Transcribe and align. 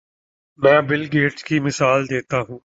میں 0.59 0.79
Bill 0.81 1.01
Gates 1.13 1.43
کی 1.43 1.59
مثال 1.59 1.99
دیتا 2.09 2.37
ہوں۔ 2.39 2.59